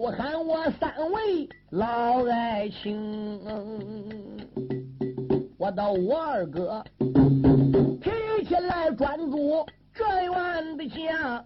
[0.00, 3.38] 我，喊我三位老爱卿。
[5.58, 8.10] 我到我二哥提
[8.46, 11.44] 起来专注这员的家。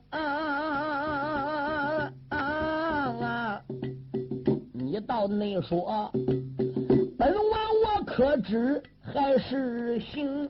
[4.72, 6.12] 你到内说，
[7.18, 10.48] 本王我可知还是行。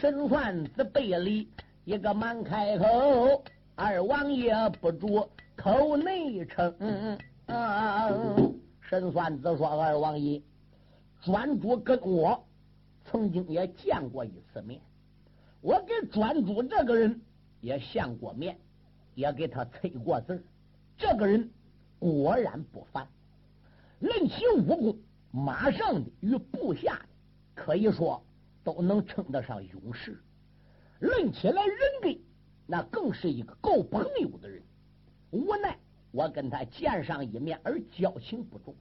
[0.00, 1.46] 神算子背里
[1.84, 3.44] 一个满开口，
[3.82, 7.18] 二王爷不住口内称。
[8.82, 10.42] 神算子说：“二王爷，
[11.22, 12.44] 专主跟我
[13.06, 14.78] 曾经也见过一次面，
[15.62, 17.18] 我给专主这个人
[17.62, 18.54] 也相过面，
[19.14, 20.44] 也给他催过字。”
[20.98, 21.48] 这个人
[21.98, 23.08] 果然不凡，
[24.00, 24.98] 论起武功，
[25.30, 27.06] 马上的与部下的
[27.54, 28.22] 可以说
[28.62, 30.12] 都能称得上勇士；
[30.98, 32.20] 论起来人格，
[32.70, 34.62] 那更是一个够朋友的人。
[35.32, 35.76] 无奈
[36.12, 38.72] 我跟他见上一面，而交情不重。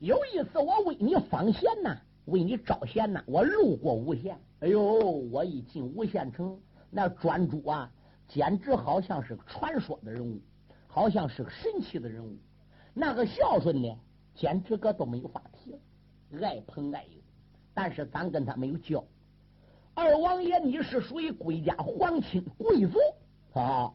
[0.00, 4.36] 有一次我为你访贤呐，为你招贤呐，我路过吴县。
[4.58, 6.58] 哎呦，我一进吴县城，
[6.90, 7.88] 那专诸啊，
[8.26, 10.40] 简直好像是个传说的人物。
[10.88, 12.36] 好像是个神奇的人物，
[12.92, 13.96] 那个孝顺呢，
[14.34, 17.20] 简直个都没有法提了，爱朋爱友。
[17.72, 19.02] 但是咱跟他没有交。
[19.94, 22.98] 二王爷，你是属于贵家皇亲贵族
[23.52, 23.92] 啊，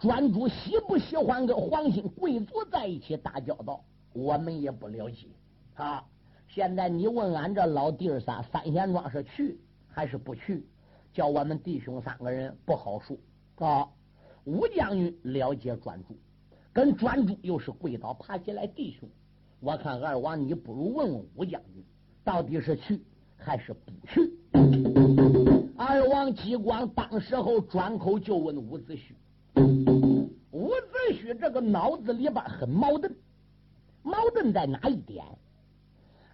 [0.00, 5.28] 专诸喜不喜欢跟皇亲贵族在一起打交道，我们也不了解
[5.74, 6.04] 啊。
[6.48, 10.66] 现在你问俺这老弟儿仨，三贤庄是去还是不去？
[11.12, 13.16] 叫我们弟兄三个人不好说
[13.56, 13.88] 啊。
[14.44, 16.16] 武将军了解专诸。
[16.72, 19.08] 跟专诸又是跪倒爬起来弟兄，
[19.60, 21.84] 我看二王你不如问问武将军，
[22.24, 23.00] 到底是去
[23.36, 24.32] 还是不去？
[25.78, 29.12] 二王激光当时候转口就问伍子胥，
[30.50, 33.14] 伍子胥这个脑子里边很矛盾，
[34.02, 35.24] 矛盾在哪一点？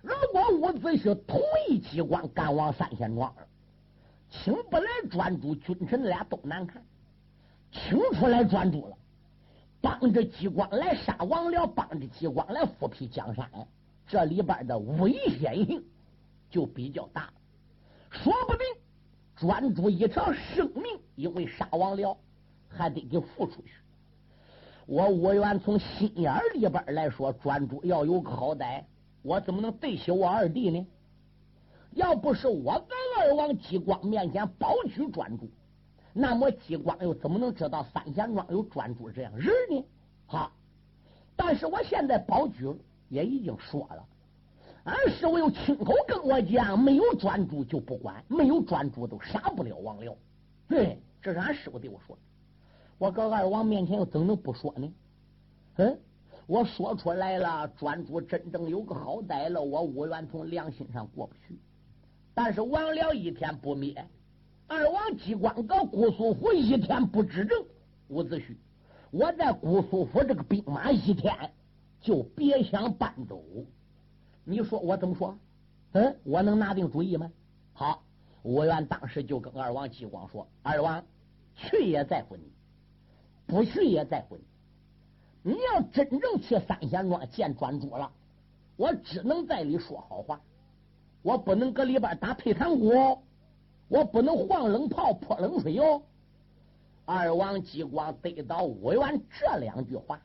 [0.01, 1.39] 如果伍子胥同
[1.69, 3.35] 意激光赶往三贤庄，
[4.31, 6.81] 请不来专诸，君臣俩都难看；
[7.71, 8.97] 请出来专诸了。
[9.83, 13.47] 帮着激光来杀王僚，帮着激光来复辟江山，
[14.07, 15.85] 这里边的危险性
[16.49, 17.31] 就比较大，
[18.09, 18.67] 说不定
[19.37, 20.85] 专诸一条生命，
[21.17, 22.17] 因为杀王僚
[22.69, 23.73] 还得给付出去。
[24.87, 28.85] 我吴元从心眼里边来说，专诸要有个好歹，
[29.23, 30.87] 我怎么能对起我二弟呢？
[31.93, 35.49] 要不是我在二王激光面前保举专诸。
[36.13, 39.85] 那么激光又怎么能知道三贤庄有专诸这样人呢？
[40.27, 40.53] 哈！
[41.35, 42.73] 但是我现在保举
[43.09, 44.07] 也已经说了，
[44.85, 50.15] 俺师傅又亲口跟我讲，没有专诸就不管，没有专诸都杀不了王僚。
[50.69, 52.23] 对，这是俺师傅对我说的。
[52.99, 54.93] 我搁二王面前又怎能不说呢？
[55.77, 55.99] 嗯，
[56.47, 61.59] 我说出来了，专诸真正有个好歹了，我武元从良心上过不去。
[62.35, 63.95] 但是王僚一天不灭。
[64.67, 67.65] 二王机关搁姑苏府一天不执政，
[68.09, 68.55] 伍子胥，
[69.11, 71.35] 我在姑苏府这个兵马一天
[72.01, 73.43] 就别想搬走。
[74.45, 75.37] 你说我怎么说？
[75.93, 77.31] 嗯，我能拿定主意吗？
[77.73, 78.03] 好，
[78.43, 81.05] 吴元当时就跟二王激光说：“二王
[81.55, 82.53] 去也在乎你，
[83.47, 84.43] 不去也在乎你。
[85.43, 88.11] 你要真正去三贤庄见专诸了，
[88.77, 90.41] 我只能在里说好话，
[91.23, 92.93] 我不能搁里边打退堂鼓。”
[93.87, 96.03] 我不能放冷炮泼冷水哟！
[97.05, 100.19] 二王激光得到五元这两句话，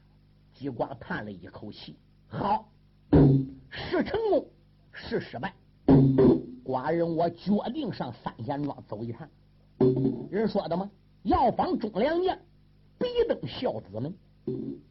[0.54, 1.98] 激光叹了一口气。
[2.30, 2.70] 好，
[3.70, 4.46] 是成功
[4.92, 5.54] 是失败，
[6.64, 9.28] 寡人我决定上三贤庄走一趟。
[10.30, 10.90] 人说的吗？
[11.24, 12.38] 要访忠良将，
[12.98, 14.14] 必登孝子门。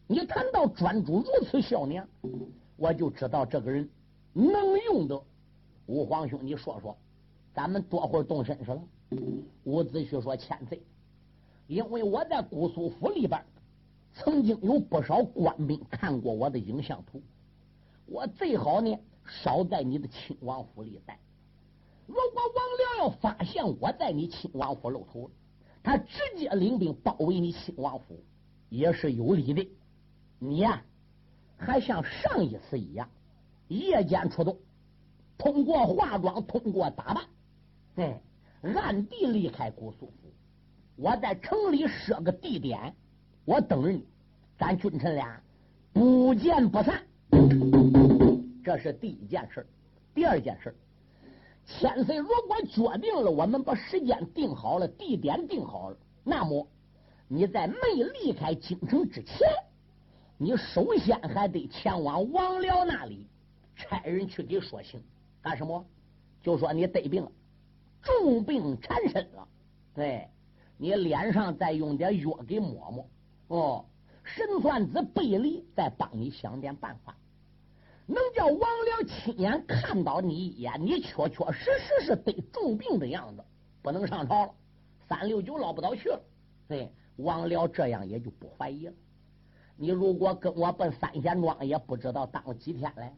[0.07, 2.07] 你谈到专诸如此孝娘，
[2.77, 3.89] 我就知道这个人
[4.33, 5.21] 能用的。
[5.87, 6.97] 五皇兄，你说说。
[7.55, 8.81] 咱们多会动身去了？
[9.64, 10.81] 伍子胥说：“千岁，
[11.66, 13.43] 因为我在姑苏府里边，
[14.14, 17.21] 曾经有不少官兵看过我的影像图。
[18.11, 21.19] 我最好呢，少在你的亲王府里待。
[22.07, 22.23] 如果
[22.57, 25.31] 王僚要发现我在你亲王府露头，
[25.83, 28.19] 他直接领兵包围你亲王府，
[28.71, 29.69] 也是有理的。
[30.39, 30.83] 你呀，
[31.59, 33.09] 还像上一次一样，
[33.69, 34.57] 夜间出动，
[35.37, 37.25] 通过化妆，通过打扮。”
[37.97, 38.21] 哎，
[38.63, 40.13] 暗地离开姑苏府，
[40.97, 42.95] 我在城里设个地点，
[43.45, 44.07] 我等着你，
[44.59, 45.43] 咱君臣俩
[45.93, 47.03] 不见不散。
[48.69, 49.66] 这是第一件事
[50.14, 50.77] 第二件事
[51.64, 56.69] 千岁如果决定了，我们把时间定好了，地点定好了，那么
[57.29, 57.77] 你在没
[58.21, 59.49] 离开京城之前，
[60.37, 63.27] 你首先还得前往王僚那里，
[63.75, 65.03] 差人去给说情，
[65.41, 65.83] 干什么？
[66.43, 67.33] 就说你得病了。
[68.03, 69.49] 重病缠身了，
[69.95, 70.29] 对
[70.77, 73.09] 你脸上再用点药给抹抹
[73.49, 73.85] 哦。
[74.25, 77.16] 神算子贝离再帮你想点办法，
[78.11, 83.45] 能叫王僚亲眼看到你一眼，你确确实实是得重病的样子，
[83.83, 84.55] 不能上朝了，
[85.07, 86.19] 三六九捞不到去了。
[86.67, 88.95] 对，王僚这样也就不怀疑了。
[89.77, 93.15] 你如果跟我奔三贤庄，也不知道当几天来。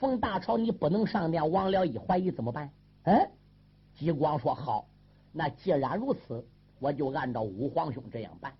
[0.00, 2.68] 逢大朝你不能上殿，王僚一怀疑怎么办？
[3.04, 3.30] 嗯？
[3.94, 4.86] 吉光说：“好，
[5.32, 6.44] 那既然如此，
[6.80, 8.52] 我就按照五皇兄这样办。”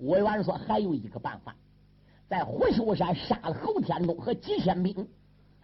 [0.00, 1.54] 魏元说：“还有一个办法，
[2.32, 5.06] 在虎丘山杀了侯天中和几千兵。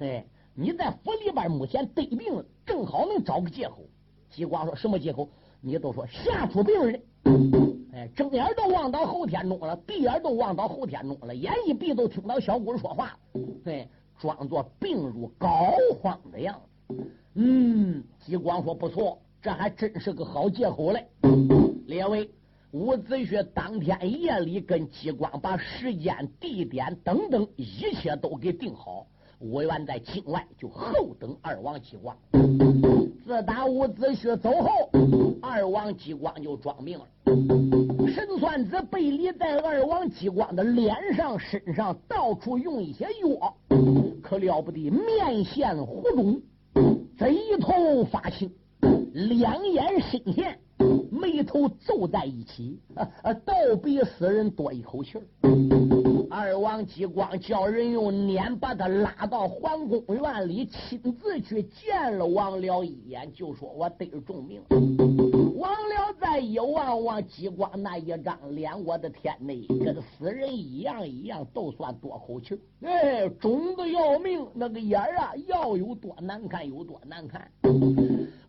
[0.01, 0.23] 哎，
[0.55, 3.79] 你在府里边目前得病了，正好能找个借口。”
[4.29, 5.27] 吉光说：“什么借口？
[5.62, 7.03] 你都说吓出病人。
[7.95, 13.19] 哎，睁眼都望到侯天中了，闭眼都望到侯天中了，眼一闭都听到小鬼说话。
[13.64, 13.89] 对，
[14.19, 15.49] 装作病入膏
[16.03, 16.55] 肓的样
[16.87, 16.95] 子。”
[17.33, 21.07] 嗯，激光说不错，这还真是个好借口嘞。
[21.87, 22.31] 列位，
[22.73, 29.07] 伍子胥当天夜里跟激光把时间、地点等等一切都给定好，
[29.39, 32.14] 我原在境外就候等二王激光。
[33.25, 34.91] 自打伍子胥走后，
[35.41, 37.07] 二王激光就装病了。
[38.07, 43.57] 神算子背离在二王激光的脸上、身上到处用一些药，
[44.23, 46.39] 可了不得，面现糊肿。
[47.19, 48.51] 贼头发青，
[49.12, 50.59] 两眼深陷，
[51.21, 52.79] 眉头皱在一起，
[53.45, 55.23] 倒比死人多一口气儿。
[56.31, 64.61] 二王激光叫人用撵把他拉到皇宫院里，亲自去见了王僚一眼，就说：“我得重病。”
[65.59, 69.53] 王僚再一望望激光那一张脸，我的天呐，
[69.85, 77.51] 跟死人一样一样，都算多口气儿哎，肿的要命，那个眼啊，要有多难看有多难看。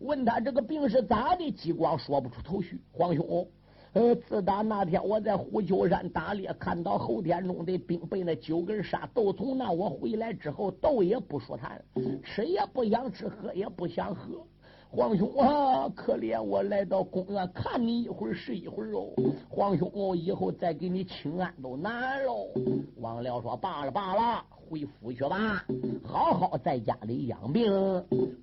[0.00, 1.50] 问他这个病是咋的？
[1.52, 2.80] 激光说不出头绪。
[2.90, 3.46] 皇兄，
[3.92, 11.82] 呃，自打那天我在虎丘山打猎，看到后天中的兵被那九根杀都从那我回来之后，斗也不舒坦，
[12.24, 14.44] 吃也不想吃，喝也不想喝。
[14.92, 19.10] 皇兄啊，可怜我来到公园看你一会儿是一会儿哦。
[19.48, 22.48] 皇兄，我以后再给你请安都难喽。
[22.96, 25.64] 王辽说：“罢了罢了，回府去吧，
[26.04, 27.72] 好好在家里养病。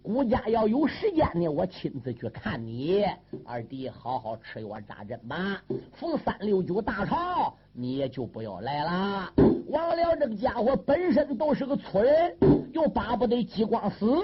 [0.04, 3.06] 顾家要有时间呢，我亲自去看你。
[3.46, 5.64] 二弟，好好吃药扎针吧。
[5.94, 9.32] 逢三六九大潮，你也就不要来了。
[9.70, 12.36] 王辽这个家伙本身都是个粗人，
[12.74, 14.22] 又巴不得激光死。”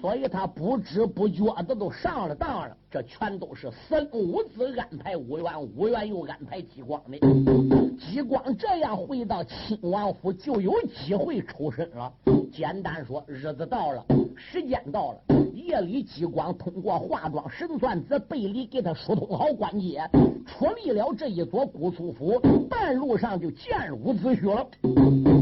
[0.00, 7.18] 所以他不知不觉的都上了当了，这全都是孙五子安排五元，五元又安排激光的。
[7.98, 12.10] 激光这样回到亲王府，就有机会抽身了。
[12.50, 14.02] 简单说，日子到了，
[14.34, 15.18] 时间到了，
[15.52, 20.08] 夜里激光通过化妆神算子背里给他疏通好关节，
[20.46, 22.40] 出离了这一座姑苏府，
[22.70, 25.35] 半路上就见入子胥了。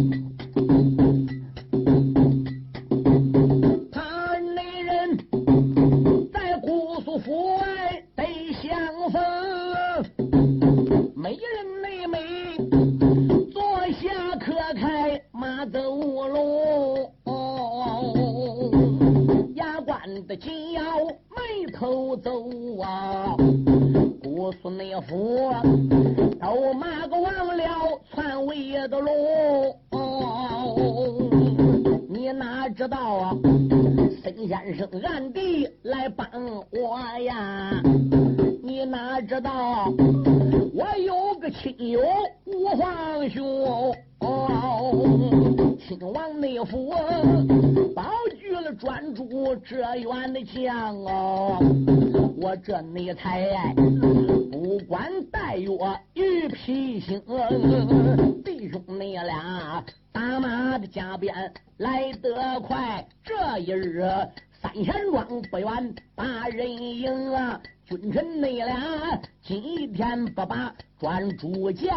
[71.34, 71.92] 专诸见。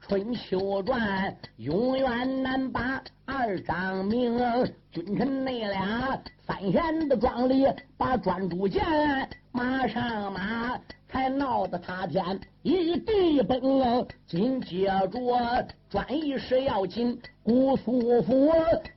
[0.00, 4.40] 春秋传永远难把二张明，
[4.90, 7.66] 君臣那俩三贤的庄里
[7.96, 8.82] 把专诸见。
[9.52, 14.06] 马上马，才闹得他天一地崩。
[14.26, 18.50] 紧接着，专一是要紧姑苏府，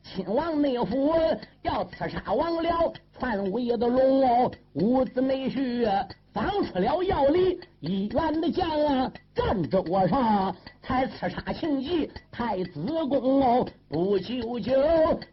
[0.04, 1.14] 亲王内府
[1.62, 5.88] 要刺杀王僚，篡位的龙五子内婿
[6.34, 10.56] 放出了药力，一员的将啊站着我上。
[10.86, 14.74] 才刺杀秦吉太子公哦，不久久，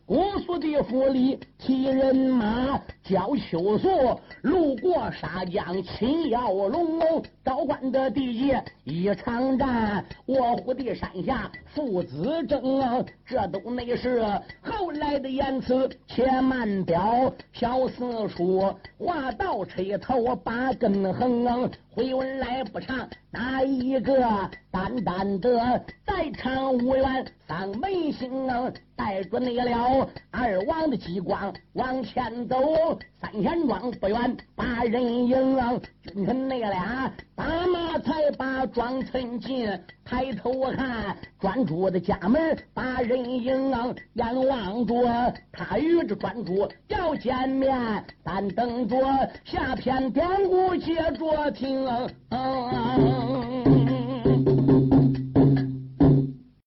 [0.06, 3.88] 姑苏的府里提人马叫秋素，
[4.42, 7.00] 路过沙江秦耀龙，
[7.42, 14.22] 高官的地界一场战，卧虎的山下父子争啊，这都那是
[14.62, 23.08] 后来的言辞，且慢表小四叔，话到吹头把根横，回文来不长。
[23.30, 24.18] 哪一个
[24.70, 28.48] 单单的在场无缘丧门星，
[29.00, 35.58] 带着那了二王的激光往前走，三贤庄不远把人迎，
[36.02, 39.66] 君臣那俩打马才把庄村进，
[40.04, 43.72] 抬头看专主的家门把人迎，
[44.12, 48.98] 眼望着他与这专主要见面，但等着
[49.46, 51.88] 下篇典故接着听。